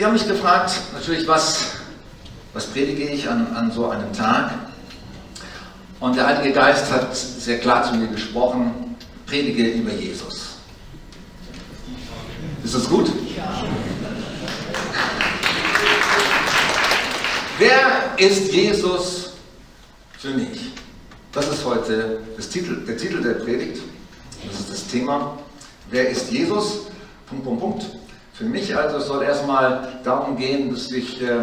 [0.00, 1.72] Ich habe mich gefragt, natürlich, was,
[2.54, 4.50] was predige ich an, an so einem Tag?
[6.00, 10.56] Und der Heilige Geist hat sehr klar zu mir gesprochen, predige über Jesus.
[12.64, 13.08] Ist das gut?
[13.36, 13.62] Ja.
[17.58, 19.32] Wer ist Jesus
[20.16, 20.72] für mich?
[21.30, 23.82] Das ist heute das Titel, der Titel der Predigt.
[24.48, 25.36] Das ist das Thema.
[25.90, 26.86] Wer ist Jesus?
[27.26, 27.99] Punkt, Punkt, Punkt.
[28.40, 31.42] Für mich also soll erstmal darum gehen, dass ich äh,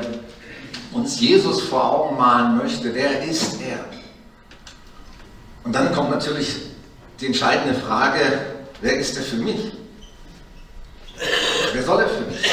[0.91, 2.91] uns Jesus vor Augen malen möchte.
[2.91, 3.85] Wer ist er?
[5.63, 6.55] Und dann kommt natürlich
[7.19, 8.19] die entscheidende Frage,
[8.81, 9.73] wer ist er für mich?
[11.71, 12.43] Wer soll er für mich?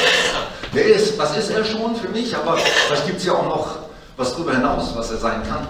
[0.73, 2.35] Wer ist, was ist er schon für mich?
[2.37, 3.77] Aber vielleicht gibt es ja auch noch
[4.15, 5.69] was darüber hinaus, was er sein kann.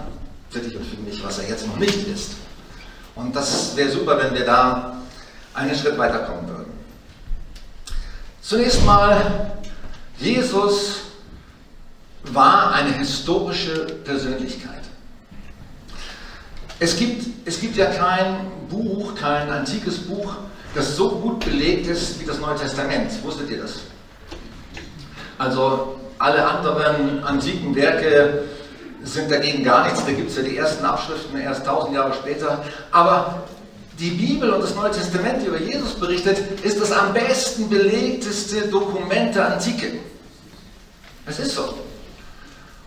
[0.50, 2.32] Für dich und für mich, was er jetzt noch nicht ist.
[3.16, 4.98] Und das wäre super, wenn wir da
[5.54, 6.55] einen Schritt weiterkommen würden.
[8.48, 9.54] Zunächst mal,
[10.20, 10.98] Jesus
[12.26, 14.84] war eine historische Persönlichkeit.
[16.80, 20.36] Es gibt, es gibt ja kein Buch, kein antikes Buch,
[20.76, 23.12] das so gut belegt ist wie das Neue Testament.
[23.24, 23.80] Wusstet ihr das?
[25.40, 28.44] Also alle anderen antiken Werke
[29.04, 30.06] sind dagegen gar nichts.
[30.06, 32.64] Da gibt es ja die ersten Abschriften erst tausend Jahre später.
[32.92, 33.46] Aber
[34.00, 38.68] die Bibel und das Neue Testament, die über Jesus berichtet, ist das am besten belegteste
[38.68, 40.00] Dokument der Antike.
[41.26, 41.74] Es ist so.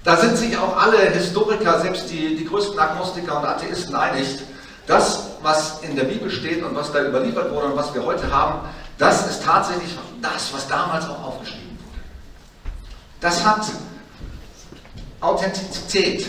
[0.05, 4.39] Da sind sich auch alle Historiker, selbst die, die größten Agnostiker und Atheisten einig,
[4.87, 8.31] das, was in der Bibel steht und was da überliefert wurde und was wir heute
[8.31, 9.91] haben, das ist tatsächlich
[10.23, 12.01] das, was damals auch aufgeschrieben wurde.
[13.21, 13.67] Das hat
[15.21, 16.27] Authentizität.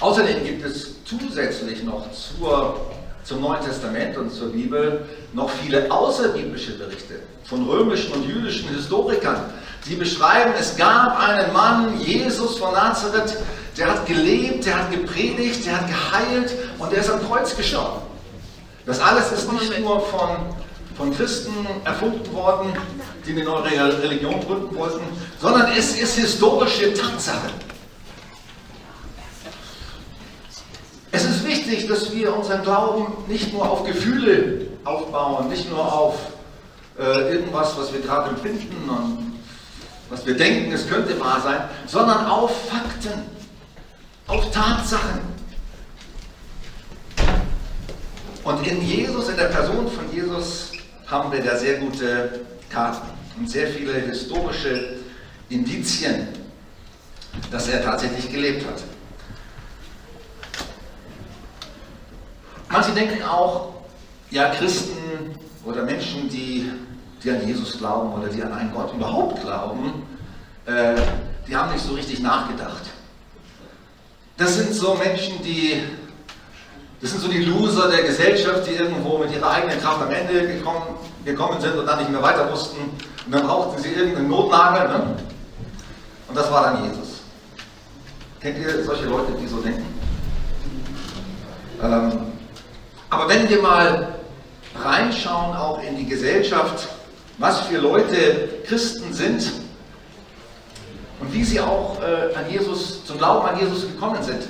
[0.00, 2.80] Außerdem gibt es zusätzlich noch zur,
[3.24, 9.52] zum Neuen Testament und zur Bibel noch viele außerbiblische Berichte von römischen und jüdischen Historikern,
[9.86, 13.36] die beschreiben, es gab einen Mann, Jesus von Nazareth,
[13.76, 18.02] der hat gelebt, der hat gepredigt, der hat geheilt und der ist am Kreuz gestorben.
[18.84, 20.30] Das alles ist nicht nur von,
[20.96, 21.54] von Christen
[21.84, 22.72] erfunden worden,
[23.26, 25.04] die eine neue Religion gründen wollten,
[25.40, 27.50] sondern es ist historische Tatsache.
[31.12, 36.14] Es ist wichtig, dass wir unseren Glauben nicht nur auf Gefühle aufbauen, nicht nur auf
[36.98, 39.32] äh, irgendwas, was wir gerade empfinden und
[40.08, 43.22] was wir denken, es könnte wahr sein, sondern auf Fakten,
[44.28, 45.20] auf Tatsachen.
[48.44, 50.70] Und in Jesus, in der Person von Jesus,
[51.06, 52.40] haben wir da sehr gute
[52.70, 54.98] Karten und sehr viele historische
[55.48, 56.28] Indizien,
[57.50, 58.82] dass er tatsächlich gelebt hat.
[62.68, 63.74] Manche denken auch,
[64.30, 65.34] ja, Christen
[65.64, 66.70] oder Menschen, die,
[67.22, 70.02] die an Jesus glauben oder die an einen Gott überhaupt glauben,
[70.66, 70.94] äh,
[71.46, 72.82] die haben nicht so richtig nachgedacht.
[74.36, 75.82] Das sind so Menschen, die,
[77.00, 80.46] das sind so die Loser der Gesellschaft, die irgendwo mit ihrer eigenen Kraft am Ende
[80.46, 82.78] gekommen, gekommen sind und dann nicht mehr weiter wussten.
[82.80, 84.88] Und dann brauchten sie irgendeinen Notnagel.
[84.88, 85.16] Ne?
[86.28, 87.22] Und das war dann Jesus.
[88.40, 89.86] Kennt ihr solche Leute, die so denken?
[91.82, 92.35] Ähm,
[93.10, 94.14] aber wenn wir mal
[94.82, 96.88] reinschauen, auch in die Gesellschaft,
[97.38, 99.52] was für Leute Christen sind
[101.20, 104.42] und wie sie auch äh, an Jesus, zum Glauben an Jesus gekommen sind,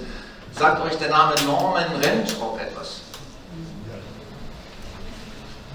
[0.53, 3.01] sagt euch der Name Norman Rentrop etwas.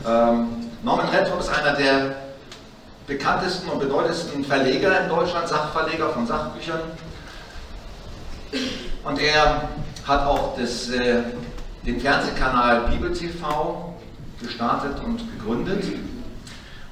[0.06, 0.48] Ähm,
[0.84, 2.16] Norman Rentrop ist einer der
[3.06, 6.82] bekanntesten und bedeutendsten Verleger in Deutschland, Sachverleger von Sachbüchern.
[9.04, 9.70] Und er
[10.08, 11.24] hat auch das äh,
[11.86, 13.96] den Fernsehkanal Bibel TV
[14.42, 15.84] gestartet und gegründet.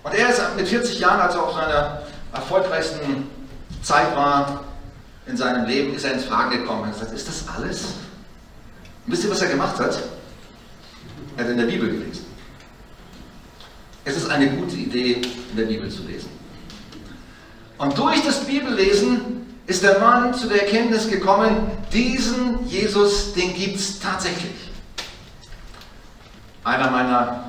[0.03, 3.27] Und er ist mit 40 Jahren, als er auf seiner erfolgreichsten
[3.81, 4.63] Zeit war
[5.25, 7.83] in seinem Leben, ist er ins Fragen gekommen und hat gesagt, ist das alles?
[9.05, 9.99] Und wisst ihr, was er gemacht hat?
[11.37, 12.25] Er hat in der Bibel gelesen.
[14.05, 15.21] Es ist eine gute Idee,
[15.51, 16.29] in der Bibel zu lesen.
[17.77, 23.77] Und durch das Bibellesen ist der Mann zu der Erkenntnis gekommen, diesen Jesus, den gibt
[23.77, 24.68] es tatsächlich.
[26.69, 27.45] Einer meiner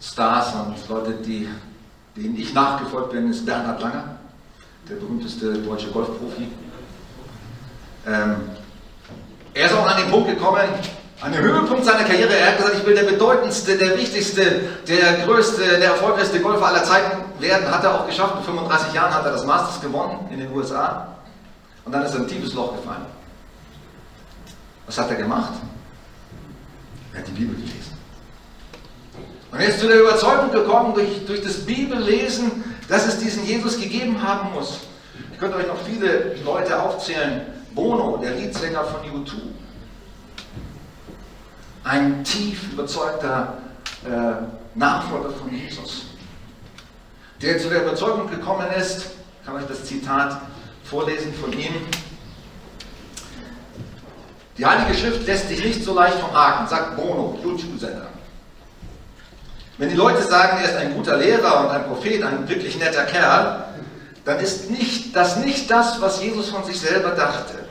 [0.00, 1.46] Stars und Leute, die,
[2.16, 4.16] denen ich nachgefolgt bin, ist Bernhard Langer,
[4.88, 6.48] der berühmteste deutsche Golfprofi.
[8.06, 8.36] Ähm,
[9.52, 10.62] er ist auch an den Punkt gekommen,
[11.20, 12.34] an den Höhepunkt seiner Karriere.
[12.34, 16.84] Er hat gesagt, ich will der bedeutendste, der wichtigste, der größte, der erfolgreichste Golfer aller
[16.84, 17.70] Zeiten werden.
[17.70, 18.36] Hat er auch geschafft.
[18.36, 21.08] Mit 35 Jahren hat er das Masters gewonnen in den USA.
[21.84, 23.04] Und dann ist er in ein tiefes Loch gefallen.
[24.86, 25.52] Was hat er gemacht?
[27.16, 27.96] Er hat die Bibel gelesen.
[29.50, 33.80] Und er ist zu der Überzeugung gekommen durch, durch das Bibellesen, dass es diesen Jesus
[33.80, 34.80] gegeben haben muss.
[35.32, 37.40] Ich könnte euch noch viele Leute aufzählen.
[37.74, 39.32] Bono, der Leadsänger von U2.
[41.84, 43.58] Ein tief überzeugter
[44.04, 46.06] äh, Nachfolger von Jesus,
[47.40, 49.06] der zu der Überzeugung gekommen ist,
[49.44, 50.42] kann euch das Zitat
[50.84, 51.74] vorlesen von ihm.
[54.58, 58.06] Die Heilige Schrift lässt sich nicht so leicht vom Haken, sagt Bono, YouTube-Sender.
[59.78, 63.04] Wenn die Leute sagen, er ist ein guter Lehrer und ein Prophet, ein wirklich netter
[63.04, 63.64] Kerl,
[64.24, 67.66] dann ist nicht, das nicht das, was Jesus von sich selber dachte.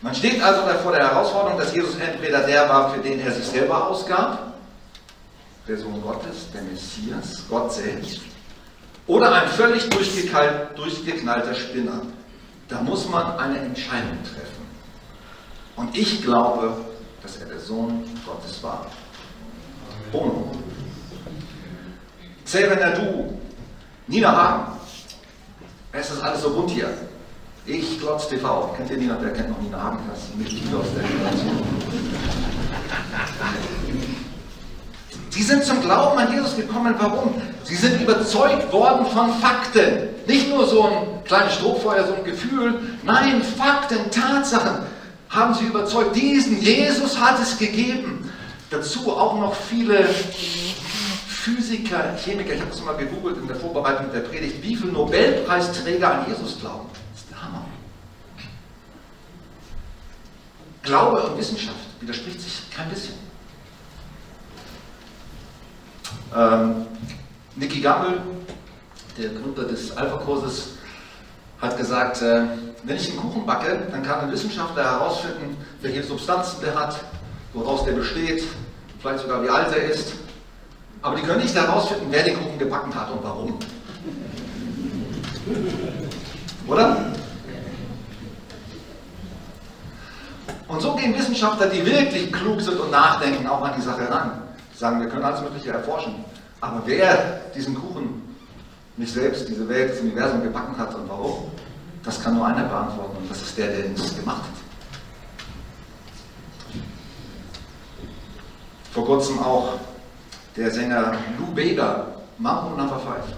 [0.00, 3.46] Man steht also vor der Herausforderung, dass Jesus entweder der war, für den er sich
[3.46, 4.54] selber ausgab,
[5.68, 8.22] der Sohn Gottes, der Messias, Gott selbst,
[9.06, 12.02] oder ein völlig durchgeknallter Spinner.
[12.68, 14.51] Da muss man eine Entscheidung treffen.
[15.76, 16.76] Und ich glaube,
[17.22, 18.86] dass er der Sohn Gottes war.
[20.10, 20.50] Bono.
[22.44, 23.38] Xavier Du,
[24.06, 24.72] Nina Hagen.
[25.92, 26.92] Es ist alles so bunt hier.
[27.64, 28.74] Ich Glotz TV.
[28.76, 29.16] Kennt ihr Nina?
[29.20, 29.98] Wer kennt noch Nina Hagen?
[30.10, 31.62] Das ist Mitglied aus der Generation.
[35.30, 36.94] Sie sind zum Glauben an Jesus gekommen.
[36.98, 37.40] Warum?
[37.64, 40.08] Sie sind überzeugt worden von Fakten.
[40.26, 42.80] Nicht nur so ein kleines Strohfeuer, so ein Gefühl.
[43.02, 44.91] Nein, Fakten, Tatsachen
[45.32, 46.14] haben sie überzeugt.
[46.14, 48.30] Diesen Jesus hat es gegeben.
[48.70, 54.20] Dazu auch noch viele Physiker, Chemiker, ich habe das mal gegoogelt in der Vorbereitung der
[54.20, 56.88] Predigt, wie viele Nobelpreisträger an Jesus glauben.
[57.12, 57.64] Das ist der Hammer.
[60.82, 63.14] Glaube und Wissenschaft widerspricht sich kein bisschen.
[66.34, 66.86] Ähm,
[67.56, 68.20] Nicky Gammel,
[69.18, 70.76] der Gründer des Alpha-Kurses,
[71.62, 72.42] hat gesagt, äh,
[72.82, 76.96] wenn ich einen Kuchen backe, dann kann ein Wissenschaftler herausfinden, welche Substanzen der hat,
[77.54, 78.42] woraus der besteht,
[79.00, 80.14] vielleicht sogar wie alt er ist.
[81.00, 83.58] Aber die können nicht herausfinden, wer den Kuchen gebacken hat und warum.
[86.66, 86.96] Oder?
[90.68, 94.42] Und so gehen Wissenschaftler, die wirklich klug sind und nachdenken, auch an die Sache ran.
[94.74, 96.24] Sagen, wir können alles Mögliche erforschen.
[96.60, 98.36] Aber wer diesen Kuchen
[98.96, 101.50] nicht selbst, diese Welt, das Universum gebacken hat und warum,
[102.04, 104.62] das kann nur einer beantworten und das ist der, der es gemacht hat.
[108.92, 109.74] Vor kurzem auch
[110.56, 112.06] der Sänger Lou Bega,
[112.38, 113.36] Mambo Number 5.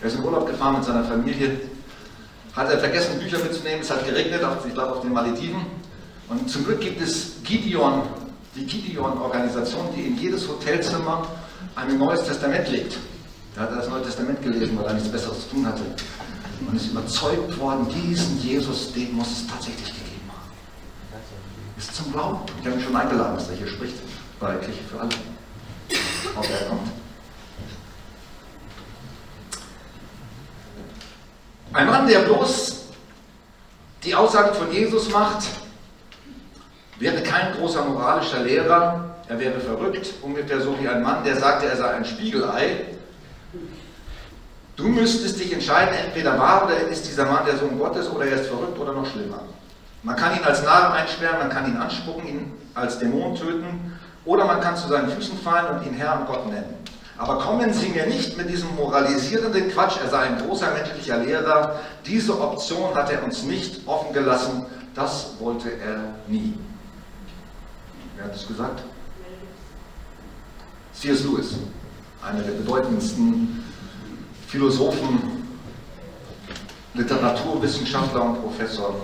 [0.00, 1.60] Er ist in Urlaub gefahren mit seiner Familie,
[2.54, 5.66] hat er vergessen, Bücher mitzunehmen, es hat geregnet, ich glaube auf den Malediven.
[6.28, 8.02] Und zum Glück gibt es Gideon,
[8.54, 11.26] die Gideon-Organisation, die in jedes Hotelzimmer
[11.74, 12.98] ein neues Testament legt.
[13.54, 15.82] Da hat er das Neue Testament gelesen, weil er nichts Besseres zu tun hatte.
[16.60, 21.20] Und ist überzeugt worden, diesen Jesus, den muss es tatsächlich gegeben haben.
[21.76, 22.40] Ist zum Glauben.
[22.60, 23.96] Ich habe ihn schon eingeladen, dass er hier spricht,
[24.40, 25.10] bei Kirche für alle
[26.36, 26.88] ob er kommt.
[31.72, 32.86] Ein Mann, der bloß
[34.04, 35.46] die Aussagen von Jesus macht,
[36.98, 41.66] wäre kein großer moralischer Lehrer, er wäre verrückt, ungefähr so wie ein Mann, der sagte,
[41.66, 42.95] er sei ein Spiegelei.
[44.76, 48.40] Du müsstest dich entscheiden, entweder war oder ist dieser Mann der Sohn Gottes oder er
[48.42, 49.40] ist verrückt oder noch schlimmer.
[50.02, 54.44] Man kann ihn als Narren einsperren, man kann ihn anspucken, ihn als Dämon töten oder
[54.44, 56.74] man kann zu seinen Füßen fallen und ihn Herr und Gott nennen.
[57.16, 61.80] Aber kommen Sie mir nicht mit diesem moralisierenden Quatsch, er sei ein großer menschlicher Lehrer.
[62.04, 64.66] Diese Option hat er uns nicht offen gelassen.
[64.94, 66.52] Das wollte er nie.
[68.16, 68.82] Wer hat es gesagt?
[70.92, 71.24] C.S.
[71.24, 71.54] Lewis,
[72.22, 73.64] einer der bedeutendsten
[74.46, 75.48] Philosophen,
[76.94, 78.94] Literaturwissenschaftler und Professor,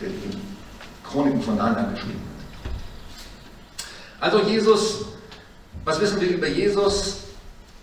[0.00, 0.38] der die
[1.04, 2.20] Chroniken von Narnia geschrieben
[4.20, 4.32] hat.
[4.32, 5.04] Also Jesus,
[5.84, 7.18] was wissen wir über Jesus?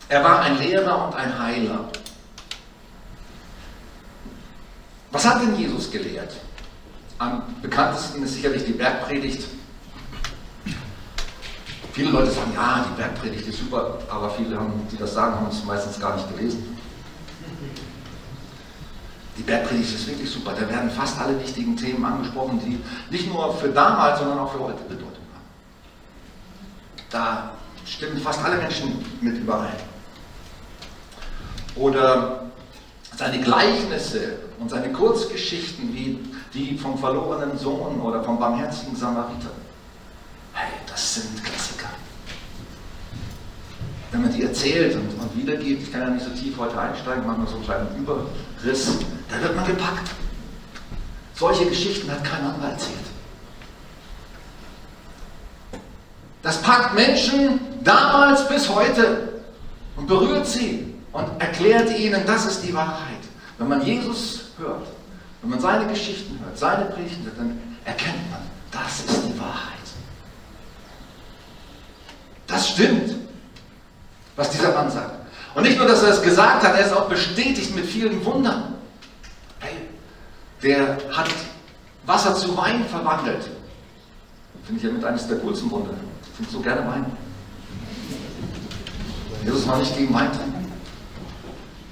[0.07, 1.89] Er war ein Lehrer und ein Heiler.
[5.11, 6.35] Was hat denn Jesus gelehrt?
[7.17, 9.45] Am bekanntesten ist sicherlich die Bergpredigt.
[11.95, 14.59] Viele Leute sagen, ja, die Bergpredigt ist super, aber viele,
[14.91, 16.77] die das sagen, haben es meistens gar nicht gelesen.
[19.37, 20.51] Die Bergpredigt ist wirklich super.
[20.59, 24.59] Da werden fast alle wichtigen Themen angesprochen, die nicht nur für damals, sondern auch für
[24.59, 25.21] heute bedeuten.
[27.09, 27.51] Da
[27.85, 29.77] stimmen fast alle Menschen mit überein.
[31.77, 32.47] Oder
[33.15, 36.19] seine Gleichnisse und seine Kurzgeschichten wie
[36.53, 39.51] die vom verlorenen Sohn oder vom barmherzigen Samariter.
[40.51, 41.74] Hey, das sind Klassiker.
[44.15, 47.27] Wenn man die erzählt und, und wiedergibt, ich kann ja nicht so tief heute einsteigen,
[47.27, 48.97] machen wir so einen kleinen Überriss,
[49.29, 50.09] da wird man gepackt.
[51.33, 52.95] Solche Geschichten hat kein anderer erzählt.
[56.41, 59.41] Das packt Menschen, damals bis heute,
[59.97, 63.19] und berührt sie und erklärt ihnen, das ist die Wahrheit.
[63.57, 64.87] Wenn man Jesus hört,
[65.41, 68.39] wenn man seine Geschichten hört, seine Predigten hört, dann erkennt man,
[68.71, 69.73] das ist die Wahrheit.
[72.47, 73.24] Das stimmt,
[74.35, 75.11] was dieser Mann sagt.
[75.53, 78.75] Und nicht nur, dass er es gesagt hat, er ist auch bestätigt mit vielen Wundern.
[79.59, 79.73] Hey,
[80.61, 81.29] der hat
[82.05, 83.49] Wasser zu Wein verwandelt.
[84.65, 85.93] Finde ich ja mit eines der coolsten Wunder.
[86.23, 87.05] Ich trinke so gerne Wein.
[89.43, 90.71] Jesus war nicht gegen Wein trinken.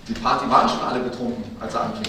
[0.08, 2.04] Die Party waren schon alle betrunken, als er anfing.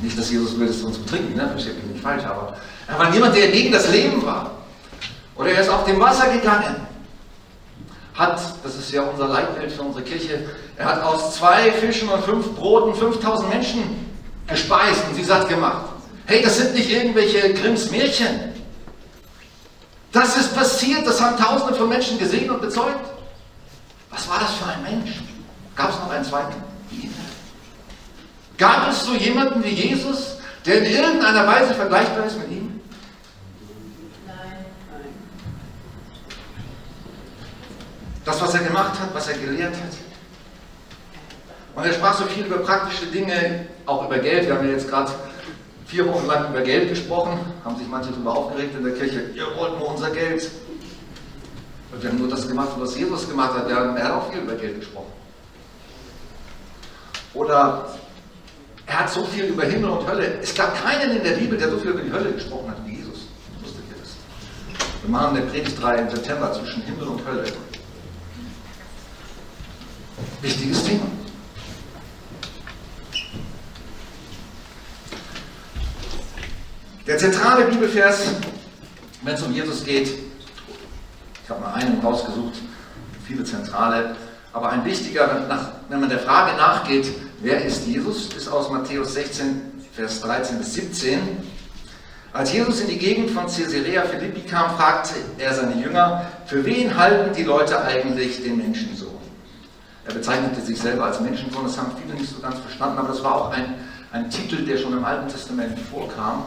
[0.00, 1.48] Nicht, dass Jesus will, dass wir uns betrinken, ne?
[1.48, 4.50] versteht mich nicht falsch, aber er war niemand, der gegen das Leben war.
[5.36, 6.76] Oder er ist auf dem Wasser gegangen.
[8.14, 10.38] Hat, das ist ja unser Leitbild für unsere Kirche,
[10.76, 14.12] er hat aus zwei Fischen und fünf Broten 5000 Menschen
[14.46, 15.86] gespeist und sie satt gemacht.
[16.26, 18.54] Hey, das sind nicht irgendwelche Grimms Märchen.
[20.12, 23.04] Das ist passiert, das haben Tausende von Menschen gesehen und bezeugt.
[24.10, 25.16] Was war das für ein Mensch?
[25.74, 26.54] Gab es noch einen zweiten?
[28.56, 32.73] Gab es so jemanden wie Jesus, der in irgendeiner Weise vergleichbar ist mit ihm?
[38.24, 39.96] Das, was er gemacht hat, was er gelehrt hat.
[41.74, 44.46] Und er sprach so viel über praktische Dinge, auch über Geld.
[44.46, 45.10] Wir haben ja jetzt gerade
[45.86, 49.46] vier Wochen lang über Geld gesprochen, haben sich manche darüber aufgeregt in der Kirche, ihr
[49.56, 50.50] wollt nur unser Geld.
[51.92, 53.68] Und wir haben nur das gemacht, was Jesus gemacht hat.
[53.68, 55.12] Er hat auch viel über Geld gesprochen.
[57.34, 57.88] Oder
[58.86, 60.38] er hat so viel über Himmel und Hölle.
[60.40, 62.96] Es gab keinen in der Bibel, der so viel über die Hölle gesprochen hat wie
[62.96, 63.26] Jesus.
[63.60, 64.14] Wusstet ihr das?
[65.02, 67.44] Wir machen eine Predigtreihe im September zwischen Himmel und Hölle.
[70.42, 71.06] Wichtiges Thema.
[77.06, 78.34] Der zentrale Bibelvers,
[79.22, 82.54] wenn es um Jesus geht, ich habe mal einen rausgesucht,
[83.26, 84.16] viele zentrale,
[84.52, 85.46] aber ein wichtiger,
[85.88, 87.08] wenn man der Frage nachgeht,
[87.40, 89.60] wer ist Jesus, ist aus Matthäus 16,
[89.94, 91.18] Vers 13 bis 17.
[92.32, 96.96] Als Jesus in die Gegend von Caesarea Philippi kam, fragte er seine Jünger, für wen
[96.96, 99.23] halten die Leute eigentlich den Menschensohn?
[100.06, 103.22] Er bezeichnete sich selber als Menschensohn, das haben viele nicht so ganz verstanden, aber das
[103.24, 103.74] war auch ein,
[104.12, 106.44] ein Titel, der schon im Alten Testament vorkam.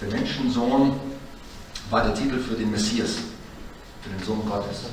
[0.00, 1.00] Der Menschensohn
[1.88, 3.16] war der Titel für den Messias,
[4.02, 4.84] für den Sohn Gottes.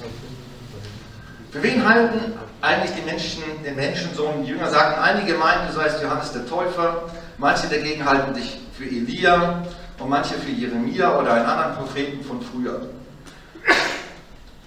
[1.52, 4.44] Für wen halten eigentlich die Menschen den Menschensohn?
[4.44, 7.04] Die Jünger sagten, einige meinten, du seist Johannes der Täufer,
[7.38, 9.64] manche dagegen halten dich für Elia
[10.00, 12.90] und manche für Jeremia oder einen anderen Propheten von früher.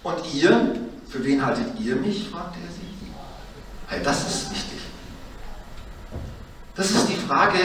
[0.03, 0.75] Und ihr,
[1.09, 2.29] für wen haltet ihr mich?
[2.29, 2.80] fragte er sie.
[3.91, 4.79] Hey, das ist wichtig.
[6.77, 7.59] Das ist die Frage,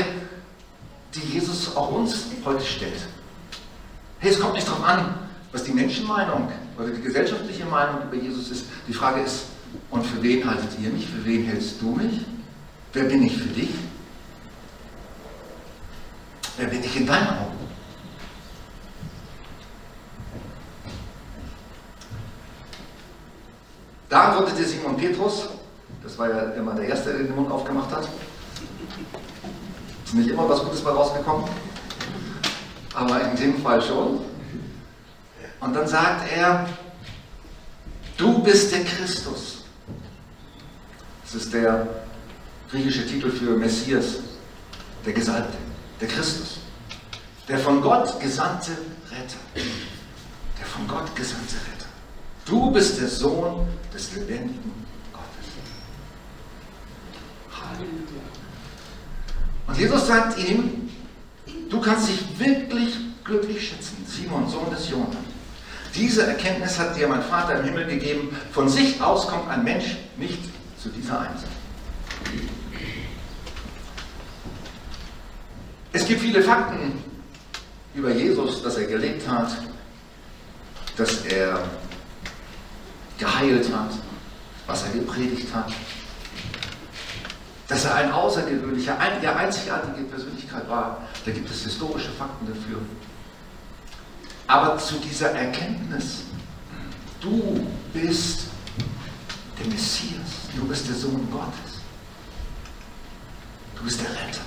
[1.14, 3.00] die Jesus auch uns heute stellt.
[4.18, 5.20] Hey, es kommt nicht darauf an,
[5.52, 8.66] was die Menschenmeinung oder die gesellschaftliche Meinung über Jesus ist.
[8.88, 9.46] Die Frage ist,
[9.92, 11.06] und für wen haltet ihr mich?
[11.06, 12.26] Für wen hältst du mich?
[12.92, 13.70] Wer bin ich für dich?
[16.58, 17.56] Wer bin ich in deinen Augen?
[24.10, 25.50] Da antwortete Simon Petrus,
[26.16, 28.08] das war ja immer der Erste, der den Mund aufgemacht hat.
[30.06, 31.44] Ist nicht immer was Gutes bei rausgekommen,
[32.94, 34.22] aber in dem Fall schon.
[35.60, 36.70] Und dann sagt er,
[38.16, 39.66] du bist der Christus.
[41.24, 41.86] Das ist der
[42.72, 44.20] griechische Titel für Messias,
[45.06, 45.58] der Gesalbte,
[46.00, 46.60] der Christus,
[47.50, 48.72] der von Gott gesandte
[49.12, 49.66] Retter.
[50.58, 51.90] Der von Gott gesandte Retter.
[52.46, 54.85] Du bist der Sohn des lebendigen.
[59.68, 60.90] Und Jesus sagt ihm,
[61.70, 65.18] du kannst dich wirklich glücklich schätzen, Simon, Sohn des Jonah.
[65.96, 68.36] Diese Erkenntnis hat dir mein Vater im Himmel gegeben.
[68.52, 70.40] Von sich aus kommt ein Mensch nicht
[70.82, 71.52] zu dieser Einsicht.
[75.94, 77.02] Es gibt viele Fakten
[77.96, 79.58] über Jesus, dass er gelebt hat,
[80.98, 81.64] dass er
[83.18, 83.92] geheilt hat,
[84.68, 85.72] was er gepredigt hat,
[87.68, 91.02] dass er ein außergewöhnlicher, ein, einzigartige Persönlichkeit war.
[91.26, 92.80] Da gibt es historische Fakten dafür.
[94.48, 96.24] Aber zu dieser Erkenntnis,
[97.20, 98.42] du bist
[99.60, 101.80] der Messias, du bist der Sohn Gottes,
[103.76, 104.42] du bist der Retter.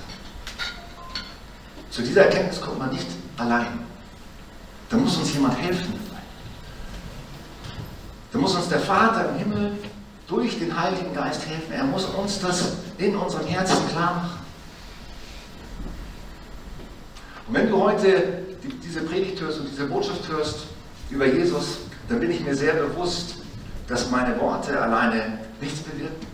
[1.91, 3.07] Zu dieser Erkenntnis kommt man nicht
[3.37, 3.79] allein.
[4.89, 5.93] Da muss uns jemand helfen.
[8.31, 9.77] Da muss uns der Vater im Himmel
[10.27, 11.73] durch den Heiligen Geist helfen.
[11.73, 14.39] Er muss uns das in unserem Herzen klar machen.
[17.47, 18.43] Und wenn du heute
[18.83, 20.65] diese Predigt hörst und diese Botschaft hörst
[21.09, 23.37] über Jesus, dann bin ich mir sehr bewusst,
[23.87, 26.27] dass meine Worte alleine nichts bewirken,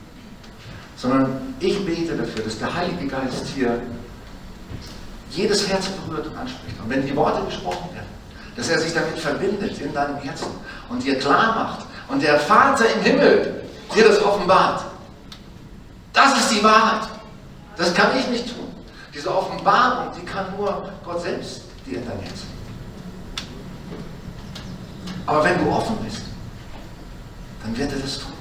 [0.98, 3.80] sondern ich bete dafür, dass der Heilige Geist hier
[5.32, 6.80] jedes Herz berührt und anspricht.
[6.84, 8.08] Und wenn die Worte gesprochen werden,
[8.56, 10.48] dass er sich damit verbindet in deinem Herzen
[10.90, 14.95] und dir klar macht und der Vater im Himmel dir das offenbart.
[16.16, 17.10] Das ist die Wahrheit.
[17.76, 18.74] Das kann ich nicht tun.
[19.14, 22.42] Diese Offenbarung, die kann nur Gott selbst dir dein Herz.
[25.26, 26.22] Aber wenn du offen bist,
[27.62, 28.32] dann wird er das tun.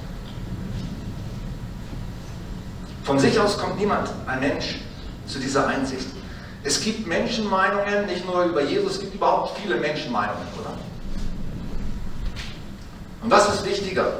[3.03, 4.79] Von sich aus kommt niemand, ein Mensch,
[5.27, 6.07] zu dieser Einsicht.
[6.63, 10.71] Es gibt Menschenmeinungen, nicht nur über Jesus, es gibt überhaupt viele Menschenmeinungen, oder?
[13.21, 14.11] Und was ist wichtiger?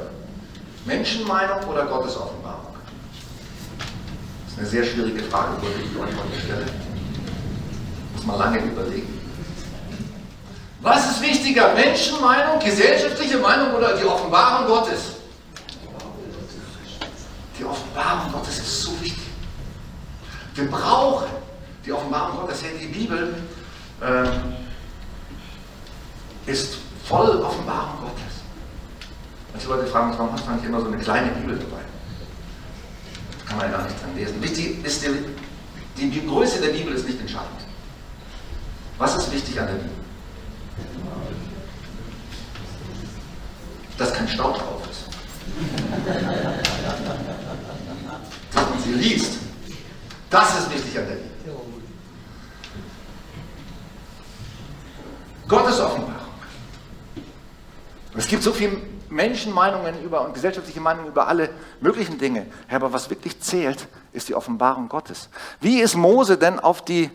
[0.84, 2.45] Menschenmeinung oder Gottes Offenbarung?
[4.56, 6.66] Eine sehr schwierige Frage, wo ich die Antwort stelle.
[8.14, 9.16] Muss man lange überlegen.
[10.80, 11.74] Was ist wichtiger?
[11.74, 15.16] Menschenmeinung, gesellschaftliche Meinung oder die Offenbarung Gottes?
[17.58, 19.24] Die Offenbarung Gottes ist so wichtig.
[20.54, 21.26] Wir brauchen
[21.84, 22.62] die Offenbarung Gottes.
[22.62, 23.34] Ja, die Bibel
[24.00, 24.28] äh,
[26.50, 28.42] ist voll Offenbarung Gottes.
[29.52, 31.85] Manche Leute fragen mich, warum hast du eigentlich immer so eine kleine Bibel dabei?
[33.46, 34.42] Kann man ja gar nicht dran lesen.
[34.42, 35.04] Wichtig ist,
[35.96, 37.60] die, die Größe der Bibel ist nicht entscheidend.
[38.98, 39.90] Was ist wichtig an der Bibel?
[43.98, 45.04] Dass kein Staub drauf ist.
[48.52, 49.38] Dass man sie liest.
[50.28, 51.30] Das ist wichtig an der Bibel.
[55.48, 56.16] Gottes Offenbarung.
[58.16, 58.78] Es gibt so viele
[59.10, 62.46] Menschenmeinungen über und gesellschaftliche Meinungen über alle möglichen Dinge.
[62.70, 65.28] Aber was wirklich zählt, ist die Offenbarung Gottes.
[65.60, 67.10] Wie ist Mose denn auf die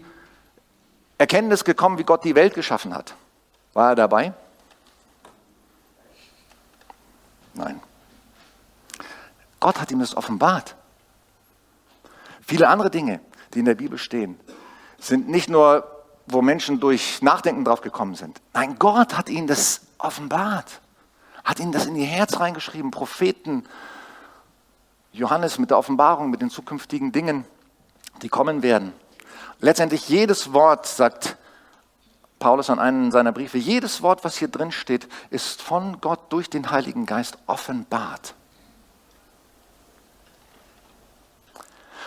[1.17, 3.13] Erkenntnis gekommen, wie Gott die Welt geschaffen hat?
[3.73, 4.33] War er dabei?
[7.53, 7.79] Nein.
[9.59, 10.75] Gott hat ihm das offenbart.
[12.41, 13.19] Viele andere Dinge,
[13.53, 14.39] die in der Bibel stehen,
[14.99, 15.87] sind nicht nur,
[16.25, 18.41] wo Menschen durch Nachdenken drauf gekommen sind.
[18.53, 20.81] Nein, Gott hat ihnen das offenbart.
[21.43, 22.91] Hat ihnen das in ihr Herz reingeschrieben.
[22.91, 23.65] Propheten,
[25.13, 27.45] Johannes mit der Offenbarung, mit den zukünftigen Dingen,
[28.21, 28.93] die kommen werden.
[29.59, 31.37] Letztendlich jedes Wort, sagt
[32.39, 36.49] Paulus an einem seiner Briefe, jedes Wort, was hier drin steht, ist von Gott durch
[36.49, 38.33] den Heiligen Geist offenbart.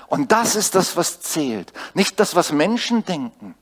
[0.09, 1.73] Und das ist das, was zählt.
[1.95, 3.55] Nicht das, was Menschen denken.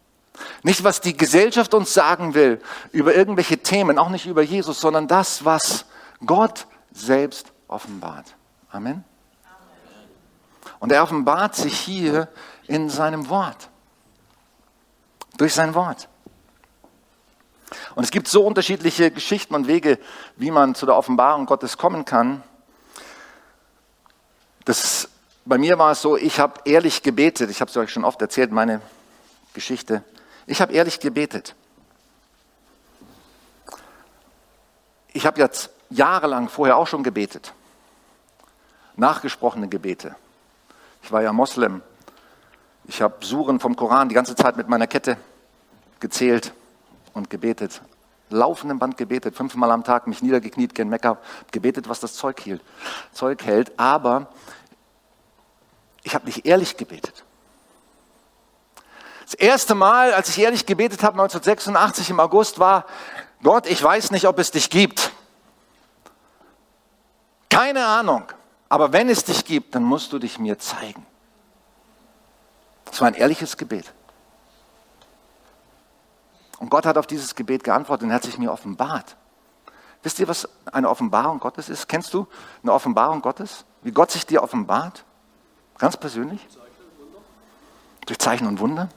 [0.63, 2.61] Nicht, was die Gesellschaft uns sagen will
[2.93, 5.85] über irgendwelche Themen, auch nicht über Jesus, sondern das, was
[6.25, 8.35] Gott selbst offenbart.
[8.71, 9.05] Amen.
[10.79, 12.29] Und er offenbart sich hier
[12.67, 13.69] in seinem Wort.
[15.37, 16.09] Durch sein Wort.
[17.95, 19.99] Und es gibt so unterschiedliche Geschichten und Wege,
[20.37, 22.43] wie man zu der Offenbarung Gottes kommen kann.
[24.65, 25.09] Das,
[25.45, 27.51] bei mir war es so, ich habe ehrlich gebetet.
[27.51, 28.81] Ich habe es euch schon oft erzählt, meine
[29.55, 30.05] Geschichte.
[30.47, 31.55] Ich habe ehrlich gebetet.
[35.13, 37.53] Ich habe jetzt jahrelang vorher auch schon gebetet.
[38.97, 40.17] Nachgesprochene Gebete.
[41.03, 41.83] Ich war ja Moslem.
[42.85, 45.17] Ich habe Suren vom Koran die ganze Zeit mit meiner Kette
[46.01, 46.53] gezählt
[47.15, 47.81] und gebetet.
[48.31, 51.19] Laufenden Band gebetet, fünfmal am Tag, mich niedergekniet, gen Mekka,
[51.51, 52.63] gebetet, was das Zeug, hielt,
[53.13, 53.79] Zeug hält.
[53.79, 54.29] Aber
[56.03, 57.25] ich habe nicht ehrlich gebetet.
[59.33, 62.85] Das erste Mal, als ich ehrlich gebetet habe, 1986 im August, war,
[63.43, 65.11] Gott, ich weiß nicht, ob es dich gibt.
[67.49, 68.25] Keine Ahnung.
[68.69, 71.07] Aber wenn es dich gibt, dann musst du dich mir zeigen.
[72.85, 73.95] Das war ein ehrliches Gebet.
[76.59, 79.17] Und Gott hat auf dieses Gebet geantwortet und hat sich mir offenbart.
[80.03, 81.89] Wisst ihr, was eine Offenbarung Gottes ist?
[81.89, 82.27] Kennst du
[82.63, 83.65] eine Offenbarung Gottes?
[83.81, 85.05] Wie Gott sich dir offenbart?
[85.79, 86.47] Ganz persönlich?
[88.05, 88.91] Durch Zeichen und Wunder?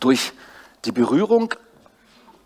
[0.00, 0.32] Durch
[0.84, 1.54] die Berührung,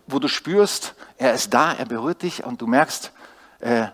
[0.07, 3.11] wo du spürst, er ist da, er berührt dich und du merkst,
[3.59, 3.87] äh,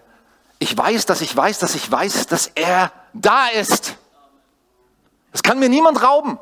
[0.59, 3.95] ich weiß, dass ich weiß, dass ich weiß, dass er da ist.
[5.31, 6.37] Das kann mir niemand rauben.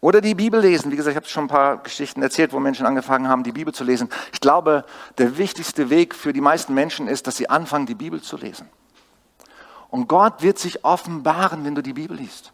[0.00, 0.90] Oder die Bibel lesen.
[0.90, 3.72] Wie gesagt, ich habe schon ein paar Geschichten erzählt, wo Menschen angefangen haben, die Bibel
[3.72, 4.08] zu lesen.
[4.32, 4.84] Ich glaube,
[5.18, 8.68] der wichtigste Weg für die meisten Menschen ist, dass sie anfangen, die Bibel zu lesen.
[9.92, 12.50] Und Gott wird sich offenbaren, wenn du die Bibel liest.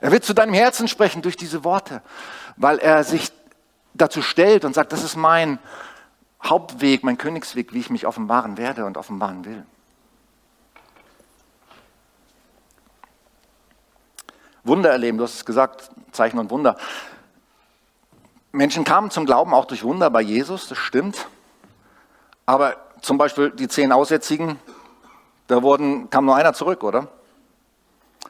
[0.00, 2.00] Er wird zu deinem Herzen sprechen durch diese Worte,
[2.56, 3.30] weil er sich
[3.92, 5.58] dazu stellt und sagt, das ist mein
[6.42, 9.66] Hauptweg, mein Königsweg, wie ich mich offenbaren werde und offenbaren will.
[14.64, 16.78] Wunder erleben, du hast es gesagt, Zeichen und Wunder.
[18.52, 21.26] Menschen kamen zum Glauben auch durch Wunder bei Jesus, das stimmt.
[22.46, 24.58] Aber zum Beispiel die zehn Aussätzigen,
[25.46, 27.08] da wurden, kam nur einer zurück, oder?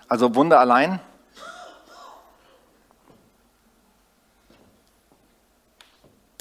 [0.08, 1.00] Also Wunder allein.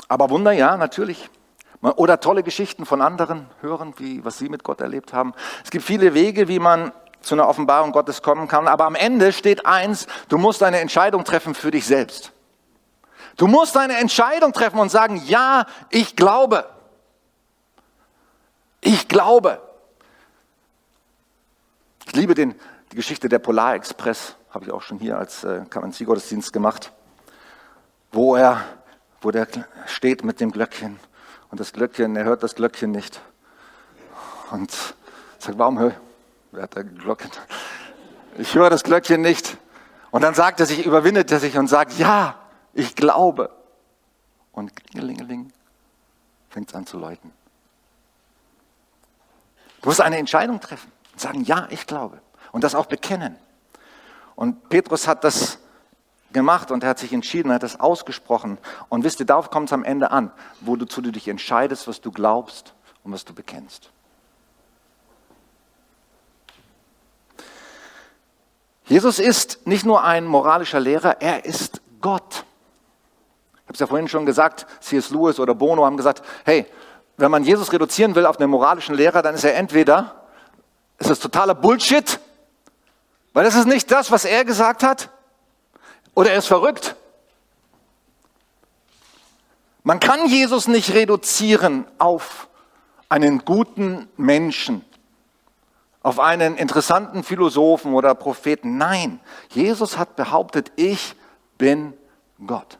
[0.07, 1.29] Aber Wunder, ja, natürlich.
[1.81, 5.33] Oder tolle Geschichten von anderen hören, wie, was sie mit Gott erlebt haben.
[5.63, 8.67] Es gibt viele Wege, wie man zu einer Offenbarung Gottes kommen kann.
[8.67, 12.33] Aber am Ende steht eins, du musst eine Entscheidung treffen für dich selbst.
[13.37, 16.65] Du musst eine Entscheidung treffen und sagen, ja, ich glaube.
[18.81, 19.61] Ich glaube.
[22.11, 22.55] Ich liebe den,
[22.91, 26.91] die Geschichte der Polarexpress, habe ich auch schon hier als äh, Kamanzi-Gottesdienst gemacht,
[28.11, 28.65] wo er,
[29.21, 29.47] wo der
[29.85, 30.99] steht mit dem Glöckchen
[31.51, 33.21] und das Glöckchen, er hört das Glöckchen nicht
[34.51, 34.73] und
[35.39, 35.93] sagt, warum hör,
[36.51, 37.31] wer hat der Glöckchen?
[38.37, 39.55] Ich höre das Glöckchen nicht.
[40.09, 42.37] Und dann sagt er sich, überwindet er sich und sagt, ja,
[42.73, 43.51] ich glaube.
[44.51, 45.53] Und klingelingeling
[46.49, 47.31] fängt es an zu läuten.
[49.81, 50.91] Du musst eine Entscheidung treffen
[51.21, 52.21] sagen, ja, ich glaube.
[52.51, 53.35] Und das auch bekennen.
[54.35, 55.59] Und Petrus hat das
[56.33, 58.57] gemacht und er hat sich entschieden, er hat das ausgesprochen.
[58.89, 60.31] Und wisst ihr, darauf kommt es am Ende an,
[60.61, 63.89] wozu du dich entscheidest, was du glaubst und was du bekennst.
[68.85, 72.43] Jesus ist nicht nur ein moralischer Lehrer, er ist Gott.
[73.53, 75.11] Ich habe es ja vorhin schon gesagt, C.S.
[75.11, 76.65] Lewis oder Bono haben gesagt, hey,
[77.15, 80.20] wenn man Jesus reduzieren will auf einen moralischen Lehrer, dann ist er entweder,
[81.01, 82.19] ist das totaler Bullshit,
[83.33, 85.09] weil das ist nicht das, was er gesagt hat,
[86.13, 86.95] oder er ist verrückt.
[89.83, 92.47] Man kann Jesus nicht reduzieren auf
[93.09, 94.85] einen guten Menschen,
[96.03, 98.77] auf einen interessanten Philosophen oder Propheten.
[98.77, 101.15] Nein, Jesus hat behauptet, ich
[101.57, 101.93] bin
[102.45, 102.77] Gott.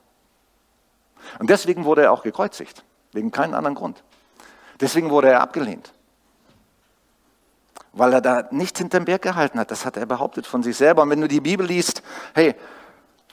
[1.39, 4.03] Und deswegen wurde er auch gekreuzigt, wegen keinem anderen Grund.
[4.79, 5.91] Deswegen wurde er abgelehnt.
[7.93, 9.71] Weil er da nichts hinterm Berg gehalten hat.
[9.71, 11.01] Das hat er behauptet von sich selber.
[11.01, 12.01] Und wenn du die Bibel liest,
[12.33, 12.55] hey,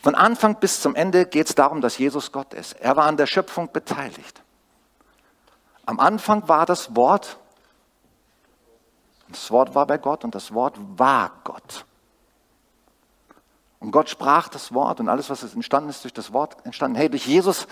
[0.02, 2.74] von Anfang bis zum Ende geht es darum, dass Jesus Gott ist.
[2.80, 4.42] Er war an der Schöpfung beteiligt.
[5.86, 7.38] Am Anfang war das Wort,
[9.28, 11.84] das Wort war bei Gott und das Wort war Gott.
[13.80, 16.96] Und Gott sprach das Wort und alles, was entstanden ist, durch das Wort entstanden.
[16.96, 17.66] Hey, durch Jesus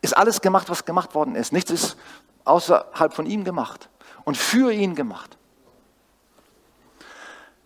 [0.00, 1.52] ist alles gemacht, was gemacht worden ist.
[1.52, 1.96] Nichts ist
[2.44, 3.88] außerhalb von ihm gemacht
[4.24, 5.36] und für ihn gemacht.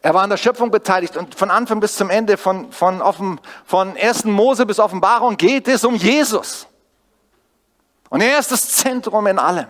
[0.04, 3.40] Er war an der Schöpfung beteiligt und von Anfang bis zum Ende, von, von, offen,
[3.64, 4.26] von 1.
[4.26, 6.66] Mose bis Offenbarung geht es um Jesus.
[8.10, 9.66] Und er ist das Zentrum in allem.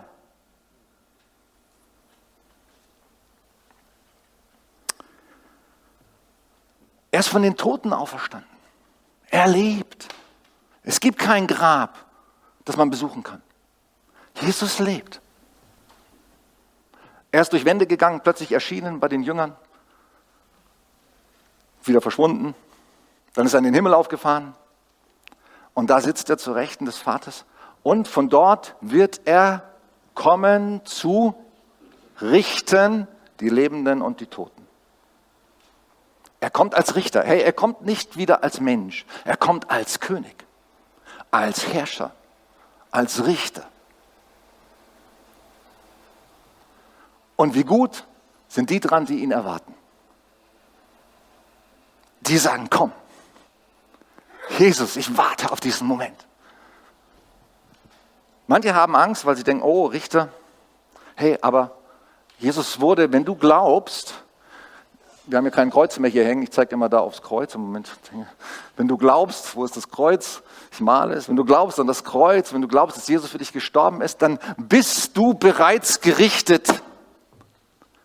[7.12, 8.50] Er ist von den Toten auferstanden.
[9.30, 10.08] Er lebt.
[10.82, 11.96] Es gibt kein Grab,
[12.64, 13.40] das man besuchen kann.
[14.40, 15.20] Jesus lebt.
[17.30, 19.56] Er ist durch Wände gegangen, plötzlich erschienen bei den Jüngern,
[21.88, 22.54] wieder verschwunden.
[23.34, 24.54] Dann ist er in den Himmel aufgefahren
[25.74, 27.44] und da sitzt er zur Rechten des Vaters.
[27.82, 29.62] Und von dort wird er
[30.14, 31.34] kommen zu
[32.20, 33.08] richten
[33.40, 34.64] die Lebenden und die Toten.
[36.40, 37.22] Er kommt als Richter.
[37.22, 39.04] Hey, er kommt nicht wieder als Mensch.
[39.24, 40.44] Er kommt als König,
[41.30, 42.12] als Herrscher,
[42.90, 43.64] als Richter.
[47.36, 48.04] Und wie gut
[48.48, 49.74] sind die dran, die ihn erwarten?
[52.26, 52.92] Die sagen, komm,
[54.58, 56.26] Jesus, ich warte auf diesen Moment.
[58.46, 60.28] Manche haben Angst, weil sie denken, oh, Richter,
[61.16, 61.72] hey, aber
[62.38, 64.14] Jesus wurde, wenn du glaubst,
[65.26, 67.62] wir haben ja kein Kreuz mehr hier hängen, ich zeige immer da aufs Kreuz im
[67.62, 67.90] Moment.
[68.76, 70.42] Wenn du glaubst, wo ist das Kreuz?
[70.70, 71.28] Ich male es.
[71.28, 74.20] Wenn du glaubst an das Kreuz, wenn du glaubst, dass Jesus für dich gestorben ist,
[74.20, 76.82] dann bist du bereits gerichtet.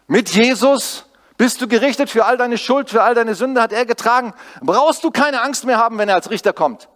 [0.07, 1.05] Mit Jesus
[1.39, 4.33] bist du gerichtet für all deine Schuld, für all deine Sünde hat er getragen.
[4.59, 6.89] Brauchst du keine Angst mehr haben, wenn er als Richter kommt.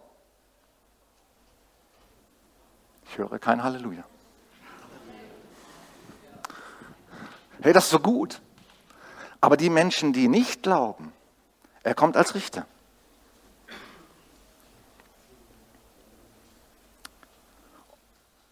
[3.08, 4.04] Ich höre kein Halleluja.
[7.62, 8.42] Hey, das ist so gut.
[9.40, 11.14] Aber die Menschen, die nicht glauben,
[11.82, 12.66] er kommt als Richter.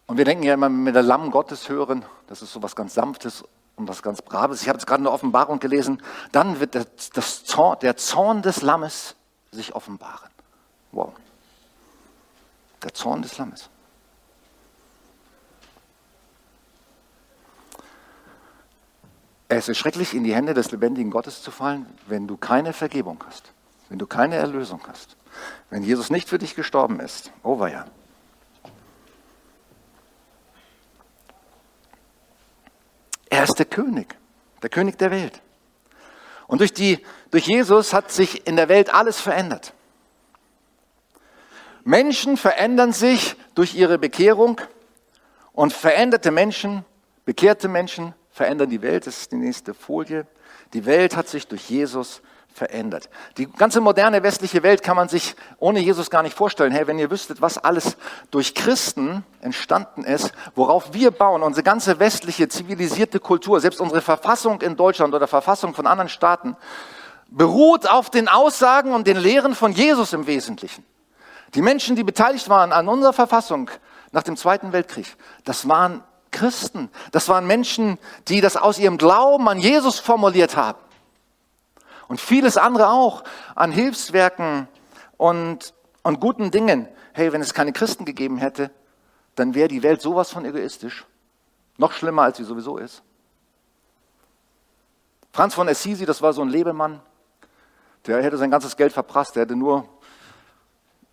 [0.07, 2.75] Und wir denken ja immer, wenn wir das Lamm Gottes hören, das ist so was
[2.75, 3.43] ganz Sanftes
[3.75, 4.61] und was ganz Braves.
[4.61, 6.01] Ich habe jetzt gerade eine Offenbarung gelesen.
[6.31, 9.15] Dann wird der, das Zorn, der Zorn des Lammes
[9.51, 10.29] sich offenbaren.
[10.91, 11.13] Wow.
[12.83, 13.69] Der Zorn des Lammes.
[19.49, 23.23] Es ist schrecklich, in die Hände des lebendigen Gottes zu fallen, wenn du keine Vergebung
[23.27, 23.51] hast,
[23.89, 25.15] wenn du keine Erlösung hast,
[25.69, 27.31] wenn Jesus nicht für dich gestorben ist.
[27.43, 27.85] Oh ja.
[33.33, 34.15] Er ist der König,
[34.61, 35.41] der König der Welt.
[36.45, 36.99] Und durch, die,
[37.31, 39.73] durch Jesus hat sich in der Welt alles verändert.
[41.83, 44.61] Menschen verändern sich durch ihre Bekehrung
[45.51, 46.85] und veränderte Menschen,
[47.25, 49.07] bekehrte Menschen verändern die Welt.
[49.07, 50.27] Das ist die nächste Folie.
[50.73, 52.32] Die Welt hat sich durch Jesus verändert.
[53.37, 56.71] Die ganze moderne westliche Welt kann man sich ohne Jesus gar nicht vorstellen.
[56.71, 57.97] Hey, wenn ihr wüsstet, was alles
[58.31, 64.61] durch Christen entstanden ist, worauf wir bauen, unsere ganze westliche zivilisierte Kultur, selbst unsere Verfassung
[64.61, 66.55] in Deutschland oder Verfassung von anderen Staaten,
[67.27, 70.85] beruht auf den Aussagen und den Lehren von Jesus im Wesentlichen.
[71.55, 73.69] Die Menschen, die beteiligt waren an unserer Verfassung
[74.11, 76.89] nach dem Zweiten Weltkrieg, das waren Christen.
[77.13, 80.79] Das waren Menschen, die das aus ihrem Glauben an Jesus formuliert haben.
[82.07, 83.23] Und vieles andere auch
[83.55, 84.67] an Hilfswerken
[85.17, 86.87] und, und guten Dingen.
[87.13, 88.71] Hey, wenn es keine Christen gegeben hätte,
[89.35, 91.05] dann wäre die Welt sowas von egoistisch.
[91.77, 93.03] Noch schlimmer, als sie sowieso ist.
[95.31, 97.01] Franz von Assisi, das war so ein Lebemann,
[98.05, 99.87] der hätte sein ganzes Geld verprasst, der hätte nur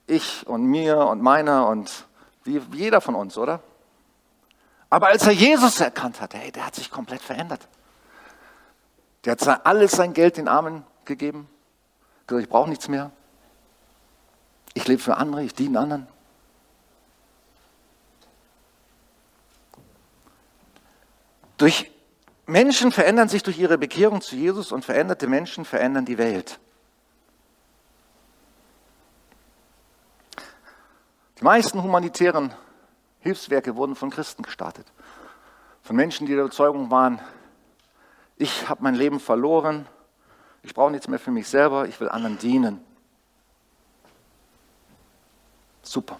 [0.07, 2.07] ich und mir und meiner und
[2.45, 3.61] wie jeder von uns, oder?
[4.91, 7.67] Aber als er Jesus erkannt hat, hey, der hat sich komplett verändert.
[9.25, 11.49] Der hat alles sein Geld den Armen gegeben.
[12.27, 13.11] Gesagt, ich brauche nichts mehr.
[14.75, 16.07] Ich lebe für andere, ich diene anderen.
[21.59, 21.91] Durch
[22.47, 26.59] Menschen verändern sich durch ihre Bekehrung zu Jesus und veränderte Menschen verändern die Welt.
[31.39, 32.55] Die meisten humanitären
[33.21, 34.87] Hilfswerke wurden von Christen gestartet.
[35.83, 37.21] Von Menschen, die der Überzeugung waren,
[38.41, 39.87] ich habe mein Leben verloren,
[40.63, 42.81] ich brauche nichts mehr für mich selber, ich will anderen dienen.
[45.83, 46.19] Super.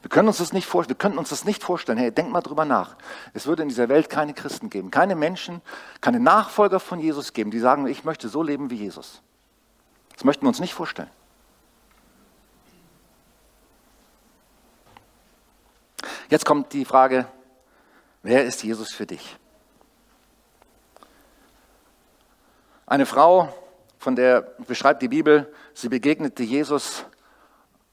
[0.00, 1.98] Wir können uns das nicht vorstellen, wir könnten uns das nicht vorstellen.
[1.98, 2.96] Hey, denk mal drüber nach.
[3.34, 5.60] Es würde in dieser Welt keine Christen geben, keine Menschen,
[6.00, 9.20] keine Nachfolger von Jesus geben, die sagen, ich möchte so leben wie Jesus.
[10.14, 11.10] Das möchten wir uns nicht vorstellen.
[16.30, 17.26] Jetzt kommt die Frage,
[18.22, 19.36] wer ist Jesus für dich?
[22.88, 23.52] Eine Frau,
[23.98, 27.04] von der beschreibt die Bibel, sie begegnete Jesus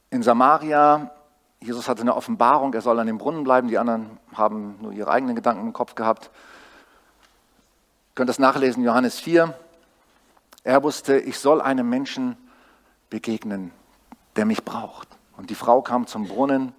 [0.09, 1.11] in Samaria.
[1.59, 3.67] Jesus hatte eine Offenbarung, er soll an dem Brunnen bleiben.
[3.67, 6.27] Die anderen haben nur ihre eigenen Gedanken im Kopf gehabt.
[6.27, 9.53] Ihr könnt das nachlesen, Johannes 4.
[10.63, 12.37] Er wusste, ich soll einem Menschen
[13.09, 13.71] begegnen,
[14.37, 15.09] der mich braucht.
[15.35, 16.73] Und die Frau kam zum Brunnen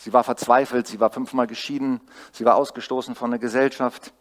[0.00, 4.12] Sie war verzweifelt, sie war fünfmal geschieden, sie war ausgestoßen von der Gesellschaft.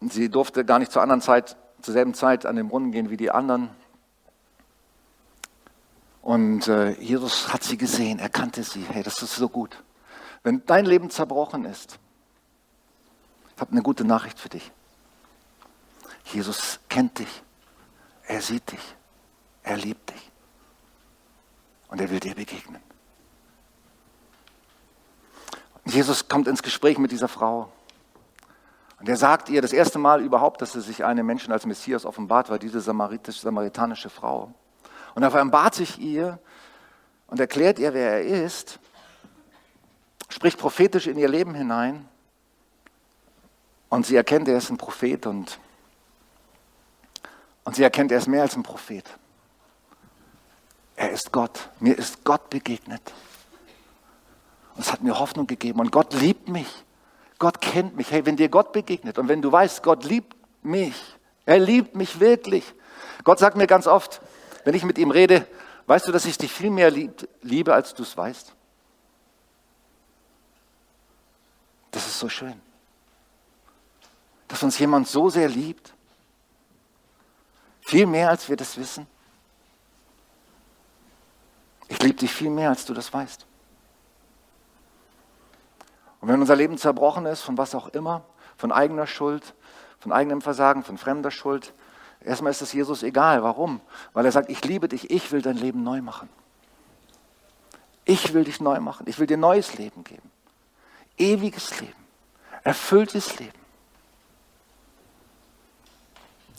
[0.00, 3.16] Sie durfte gar nicht zur anderen Zeit, zur selben Zeit an den Brunnen gehen wie
[3.16, 3.70] die anderen.
[6.22, 8.84] Und äh, Jesus hat sie gesehen, er kannte sie.
[8.84, 9.82] Hey, das ist so gut.
[10.42, 11.98] Wenn dein Leben zerbrochen ist,
[13.54, 14.70] ich habe eine gute Nachricht für dich.
[16.32, 17.42] Jesus kennt dich,
[18.24, 18.94] er sieht dich,
[19.62, 20.30] er liebt dich
[21.88, 22.82] und er will dir begegnen.
[25.86, 27.72] Jesus kommt ins Gespräch mit dieser Frau.
[29.00, 32.04] Und er sagt ihr das erste Mal überhaupt, dass er sich einem Menschen als Messias
[32.04, 34.52] offenbart, war diese samaritanische Frau.
[35.14, 36.38] Und er offenbart sich ihr
[37.28, 38.80] und erklärt ihr, wer er ist,
[40.28, 42.08] spricht prophetisch in ihr Leben hinein
[43.88, 45.58] und sie erkennt, er ist ein Prophet und,
[47.64, 49.04] und sie erkennt, er ist mehr als ein Prophet.
[50.96, 51.70] Er ist Gott.
[51.78, 53.12] Mir ist Gott begegnet.
[54.74, 55.78] Und es hat mir Hoffnung gegeben.
[55.78, 56.84] Und Gott liebt mich.
[57.38, 58.10] Gott kennt mich.
[58.10, 60.96] Hey, wenn dir Gott begegnet und wenn du weißt, Gott liebt mich,
[61.46, 62.74] er liebt mich wirklich.
[63.24, 64.20] Gott sagt mir ganz oft,
[64.64, 65.46] wenn ich mit ihm rede,
[65.86, 68.54] weißt du, dass ich dich viel mehr lieb, liebe, als du es weißt?
[71.90, 72.60] Das ist so schön.
[74.48, 75.94] Dass uns jemand so sehr liebt.
[77.80, 79.06] Viel mehr, als wir das wissen.
[81.88, 83.47] Ich liebe dich viel mehr, als du das weißt.
[86.20, 88.24] Und wenn unser Leben zerbrochen ist, von was auch immer,
[88.56, 89.54] von eigener Schuld,
[90.00, 91.72] von eigenem Versagen, von fremder Schuld,
[92.20, 93.42] erstmal ist es Jesus egal.
[93.42, 93.80] Warum?
[94.12, 96.28] Weil er sagt, ich liebe dich, ich will dein Leben neu machen.
[98.04, 99.06] Ich will dich neu machen.
[99.06, 100.30] Ich will dir neues Leben geben.
[101.18, 101.92] Ewiges Leben.
[102.64, 103.58] Erfülltes Leben.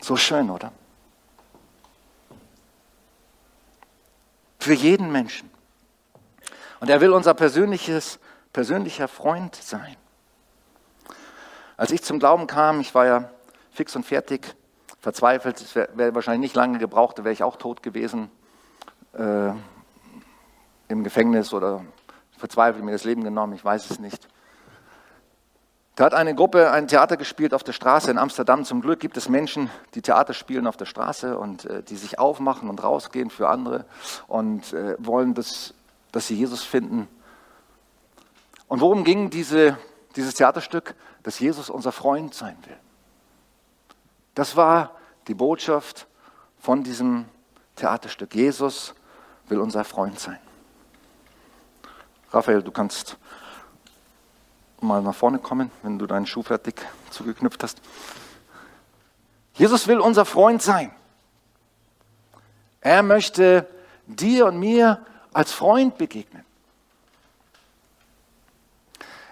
[0.02, 0.72] So schön, oder?
[4.60, 5.50] Für jeden Menschen.
[6.80, 8.20] Und er will unser persönliches
[8.60, 9.96] persönlicher Freund sein.
[11.78, 13.30] Als ich zum Glauben kam, ich war ja
[13.72, 14.54] fix und fertig,
[15.00, 18.30] verzweifelt, es wäre wär wahrscheinlich nicht lange gebraucht, da wäre ich auch tot gewesen,
[19.14, 19.52] äh,
[20.90, 21.86] im Gefängnis oder
[22.38, 24.28] verzweifelt mir das Leben genommen, ich weiß es nicht.
[25.96, 28.66] Da hat eine Gruppe ein Theater gespielt auf der Straße in Amsterdam.
[28.66, 32.20] Zum Glück gibt es Menschen, die Theater spielen auf der Straße und äh, die sich
[32.20, 33.86] aufmachen und rausgehen für andere
[34.28, 35.74] und äh, wollen, dass,
[36.12, 37.08] dass sie Jesus finden.
[38.70, 39.78] Und worum ging diese,
[40.16, 40.96] dieses Theaterstück?
[41.24, 42.78] Dass Jesus unser Freund sein will.
[44.36, 44.96] Das war
[45.28, 46.08] die Botschaft
[46.60, 47.26] von diesem
[47.76, 48.34] Theaterstück.
[48.34, 48.94] Jesus
[49.50, 50.40] will unser Freund sein.
[52.32, 53.18] Raphael, du kannst
[54.80, 56.76] mal nach vorne kommen, wenn du deinen Schuh fertig
[57.10, 57.82] zugeknüpft hast.
[59.56, 60.94] Jesus will unser Freund sein.
[62.82, 63.68] Er möchte
[64.06, 66.46] dir und mir als Freund begegnen.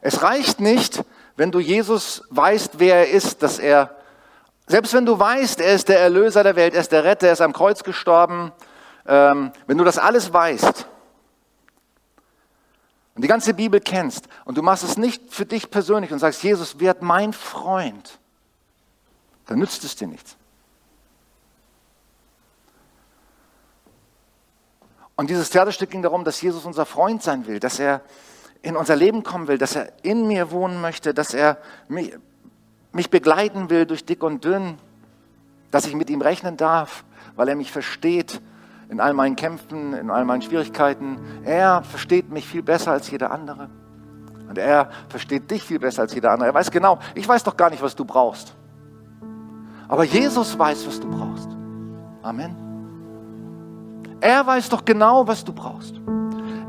[0.08, 1.04] Es reicht nicht,
[1.36, 3.94] wenn du Jesus weißt, wer er ist, dass er,
[4.66, 7.34] selbst wenn du weißt, er ist der Erlöser der Welt, er ist der Retter, er
[7.34, 8.54] ist am Kreuz gestorben,
[9.06, 10.88] ähm, wenn du das alles weißt,
[13.16, 16.42] und die ganze Bibel kennst und du machst es nicht für dich persönlich und sagst,
[16.42, 18.18] Jesus wird mein Freund,
[19.48, 20.38] dann nützt es dir nichts.
[25.18, 28.00] Und dieses Theaterstück ging darum, dass Jesus unser Freund sein will, dass er
[28.62, 32.14] in unser Leben kommen will, dass er in mir wohnen möchte, dass er mich,
[32.92, 34.78] mich begleiten will durch dick und dünn,
[35.72, 37.04] dass ich mit ihm rechnen darf,
[37.36, 38.42] weil er mich versteht,
[38.90, 41.20] in all meinen Kämpfen, in all meinen Schwierigkeiten.
[41.44, 43.70] Er versteht mich viel besser als jeder andere.
[44.48, 46.50] Und er versteht dich viel besser als jeder andere.
[46.50, 48.56] Er weiß genau, ich weiß doch gar nicht, was du brauchst.
[49.90, 51.50] Aber Jesus weiß, was du brauchst.
[52.22, 52.56] Amen.
[54.22, 55.96] Er weiß doch genau, was du brauchst.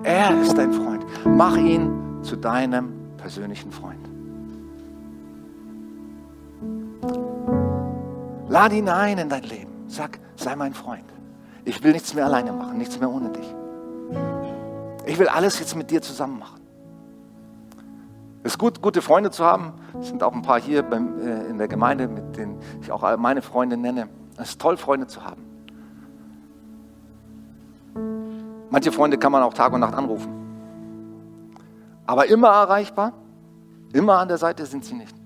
[0.08, 1.04] Er ist dein Freund.
[1.26, 4.08] Mach ihn zu deinem persönlichen Freund.
[8.48, 9.84] Lade ihn ein in dein Leben.
[9.86, 11.04] Sag, sei mein Freund.
[11.66, 13.54] Ich will nichts mehr alleine machen, nichts mehr ohne dich.
[15.04, 16.62] Ich will alles jetzt mit dir zusammen machen.
[18.44, 19.74] Es ist gut, gute Freunde zu haben.
[20.00, 23.18] Es sind auch ein paar hier beim, äh, in der Gemeinde, mit denen ich auch
[23.18, 24.08] meine Freunde nenne.
[24.38, 25.47] Es ist toll, Freunde zu haben.
[28.78, 30.30] Manche Freunde kann man auch Tag und Nacht anrufen.
[32.06, 33.12] Aber immer erreichbar,
[33.92, 35.16] immer an der Seite sind sie nicht.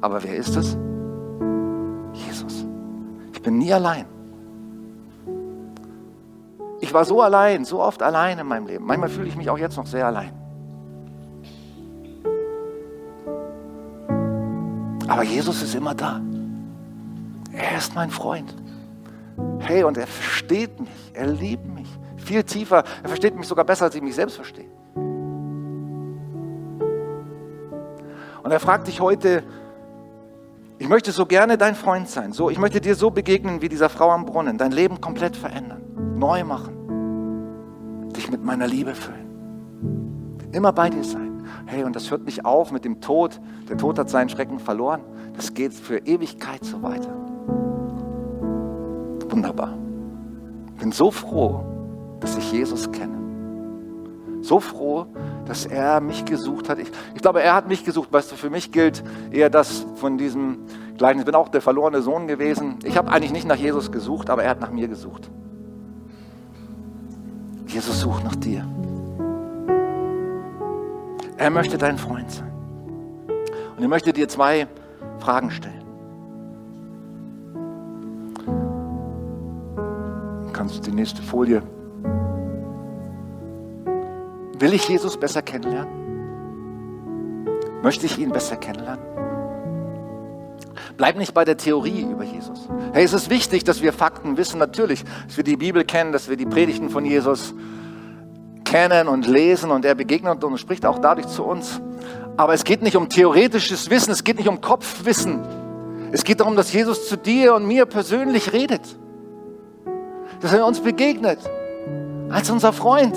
[0.00, 0.76] Aber wer ist es?
[2.14, 2.66] Jesus.
[3.32, 4.06] Ich bin nie allein.
[6.80, 8.84] Ich war so allein, so oft allein in meinem Leben.
[8.84, 10.32] Manchmal fühle ich mich auch jetzt noch sehr allein.
[15.06, 16.20] Aber Jesus ist immer da.
[17.52, 18.52] Er ist mein Freund.
[19.60, 21.88] Hey, und er versteht mich, er liebt mich
[22.28, 22.84] viel tiefer.
[23.02, 24.68] Er versteht mich sogar besser, als ich mich selbst verstehe.
[28.42, 29.42] Und er fragt dich heute,
[30.78, 32.32] ich möchte so gerne dein Freund sein.
[32.32, 35.82] So, ich möchte dir so begegnen wie dieser Frau am Brunnen, dein Leben komplett verändern,
[36.16, 36.78] neu machen
[38.18, 39.28] dich mit meiner Liebe füllen.
[40.52, 41.42] Immer bei dir sein.
[41.66, 43.40] Hey, und das hört nicht auf mit dem Tod.
[43.68, 45.00] Der Tod hat seinen Schrecken verloren.
[45.34, 47.14] Das geht für Ewigkeit so weiter.
[49.30, 49.76] Wunderbar.
[50.78, 51.64] Bin so froh,
[52.20, 53.18] dass ich Jesus kenne.
[54.40, 55.06] So froh,
[55.46, 56.78] dass er mich gesucht hat.
[56.78, 58.12] Ich, ich, glaube, er hat mich gesucht.
[58.12, 60.58] Weißt du, für mich gilt eher das von diesem
[60.96, 61.18] Gleichen.
[61.18, 62.76] Ich bin auch der verlorene Sohn gewesen.
[62.84, 65.30] Ich habe eigentlich nicht nach Jesus gesucht, aber er hat nach mir gesucht.
[67.66, 68.66] Jesus sucht nach dir.
[71.36, 72.50] Er möchte dein Freund sein.
[73.76, 74.66] Und er möchte dir zwei
[75.18, 75.84] Fragen stellen.
[80.52, 81.62] Kannst du die nächste Folie?
[84.58, 85.98] Will ich Jesus besser kennenlernen?
[87.82, 89.04] Möchte ich ihn besser kennenlernen?
[90.96, 92.68] Bleib nicht bei der Theorie über Jesus.
[92.92, 96.28] Hey, es ist wichtig, dass wir Fakten wissen, natürlich, dass wir die Bibel kennen, dass
[96.28, 97.54] wir die Predigten von Jesus
[98.64, 101.80] kennen und lesen und er begegnet und spricht auch dadurch zu uns.
[102.36, 105.40] Aber es geht nicht um theoretisches Wissen, es geht nicht um Kopfwissen.
[106.10, 108.82] Es geht darum, dass Jesus zu dir und mir persönlich redet.
[110.40, 111.38] Dass er uns begegnet
[112.30, 113.16] als unser Freund.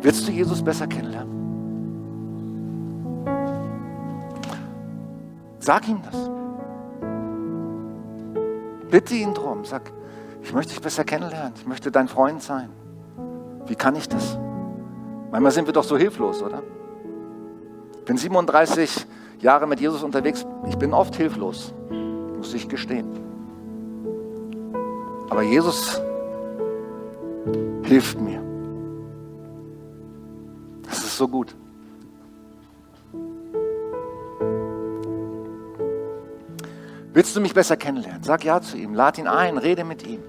[0.00, 1.38] Willst du Jesus besser kennenlernen?
[5.58, 6.30] Sag ihm das.
[8.90, 9.64] Bitte ihn drum.
[9.64, 9.92] Sag,
[10.42, 11.52] ich möchte dich besser kennenlernen.
[11.56, 12.70] Ich möchte dein Freund sein.
[13.66, 14.38] Wie kann ich das?
[15.30, 16.62] Manchmal sind wir doch so hilflos, oder?
[17.98, 19.06] Ich bin 37
[19.40, 20.46] Jahre mit Jesus unterwegs.
[20.68, 21.74] Ich bin oft hilflos,
[22.36, 23.06] muss ich gestehen.
[25.28, 26.00] Aber Jesus
[27.82, 28.47] hilft mir.
[31.18, 31.52] So gut.
[37.12, 38.22] Willst du mich besser kennenlernen?
[38.22, 40.20] Sag ja zu ihm, lad ihn ein, rede mit ihm.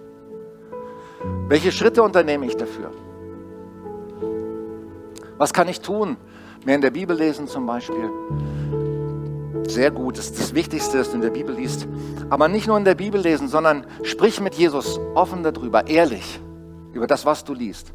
[1.47, 2.89] Welche Schritte unternehme ich dafür?
[5.37, 6.17] Was kann ich tun?
[6.65, 8.09] Mehr in der Bibel lesen zum Beispiel.
[9.67, 11.87] Sehr gut, das ist das Wichtigste, dass du in der Bibel liest.
[12.31, 16.39] Aber nicht nur in der Bibel lesen, sondern sprich mit Jesus offen darüber, ehrlich,
[16.93, 17.93] über das, was du liest.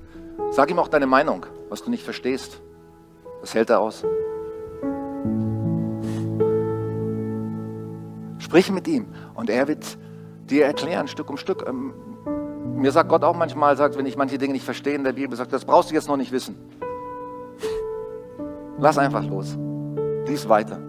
[0.53, 2.61] Sag ihm auch deine Meinung, was du nicht verstehst.
[3.45, 4.03] Das hält er aus.
[8.39, 9.99] Sprich mit ihm und er wird
[10.49, 11.63] dir erklären, Stück um Stück.
[11.69, 11.93] Ähm,
[12.77, 15.37] mir sagt Gott auch manchmal, sagt, wenn ich manche Dinge nicht verstehe in der Bibel,
[15.37, 16.57] sagt, das brauchst du jetzt noch nicht wissen.
[18.79, 19.59] Lass einfach los.
[20.27, 20.81] Lies weiter.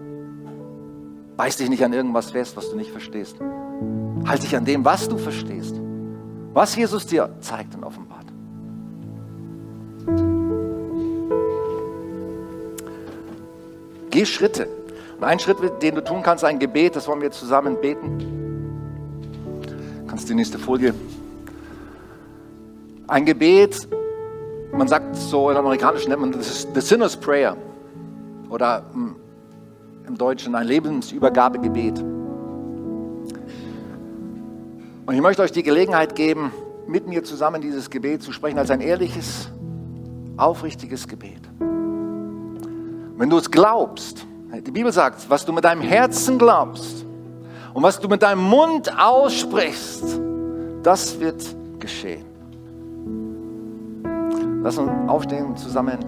[1.36, 3.36] Beiß dich nicht an irgendwas fest, was du nicht verstehst.
[4.26, 5.78] Halt dich an dem, was du verstehst.
[6.54, 8.32] Was Jesus dir zeigt und offenbart.
[14.16, 14.66] Geh Schritte.
[15.18, 18.18] Und ein Schritt, den du tun kannst, ein Gebet, das wollen wir zusammen beten.
[19.60, 20.94] Du kannst die nächste Folie.
[23.08, 23.86] Ein Gebet,
[24.72, 27.58] man sagt so in amerikanischen nennt man das The Sinner's Prayer
[28.48, 29.16] oder hm,
[30.06, 31.98] im Deutschen ein Lebensübergabegebet.
[35.04, 36.52] Und ich möchte euch die Gelegenheit geben,
[36.86, 39.50] mit mir zusammen dieses Gebet zu sprechen als ein ehrliches,
[40.38, 41.42] aufrichtiges Gebet.
[43.16, 47.06] Wenn du es glaubst, die Bibel sagt, was du mit deinem Herzen glaubst
[47.72, 50.20] und was du mit deinem Mund aussprichst,
[50.82, 51.42] das wird
[51.78, 52.26] geschehen.
[54.62, 55.98] Lass uns aufstehen zusammen.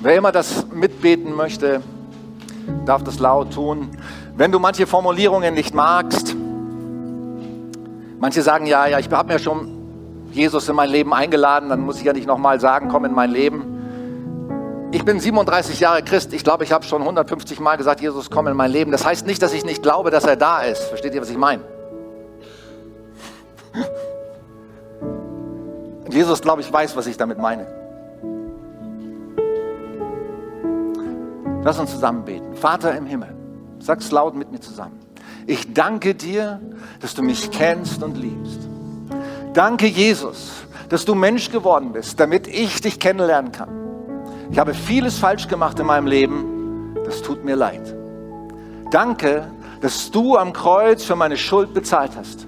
[0.00, 1.80] Wer immer das mitbeten möchte,
[2.84, 3.90] darf das laut tun.
[4.36, 6.34] Wenn du manche Formulierungen nicht magst,
[8.18, 9.68] manche sagen, ja, ja, ich habe mir schon
[10.32, 13.30] Jesus in mein Leben eingeladen, dann muss ich ja nicht nochmal sagen, komm in mein
[13.30, 13.71] Leben.
[14.92, 16.34] Ich bin 37 Jahre Christ.
[16.34, 18.92] Ich glaube, ich habe schon 150 Mal gesagt, Jesus, komm in mein Leben.
[18.92, 20.82] Das heißt nicht, dass ich nicht glaube, dass er da ist.
[20.82, 21.62] Versteht ihr, was ich meine?
[26.10, 27.66] Jesus, glaube ich, weiß, was ich damit meine.
[31.64, 32.54] Lass uns zusammen beten.
[32.54, 33.34] Vater im Himmel,
[33.78, 35.00] sag's laut mit mir zusammen.
[35.46, 36.60] Ich danke dir,
[37.00, 38.60] dass du mich kennst und liebst.
[39.54, 40.50] Danke, Jesus,
[40.90, 43.81] dass du Mensch geworden bist, damit ich dich kennenlernen kann.
[44.52, 46.94] Ich habe vieles falsch gemacht in meinem Leben.
[47.06, 47.80] Das tut mir leid.
[48.90, 49.50] Danke,
[49.80, 52.46] dass du am Kreuz für meine Schuld bezahlt hast.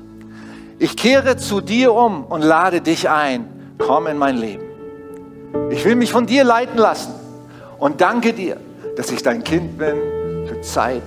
[0.79, 3.49] Ich kehre zu dir um und lade dich ein.
[3.79, 4.65] Komm in mein Leben.
[5.71, 7.15] Ich will mich von dir leiten lassen
[7.79, 8.59] und danke dir,
[8.97, 9.97] dass ich dein Kind bin
[10.47, 11.03] für Zeit